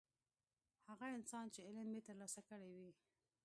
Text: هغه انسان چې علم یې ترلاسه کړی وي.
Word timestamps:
هغه 0.89 1.05
انسان 1.17 1.45
چې 1.53 1.59
علم 1.67 1.89
یې 1.95 2.01
ترلاسه 2.07 2.41
کړی 2.49 2.69
وي. 2.77 2.91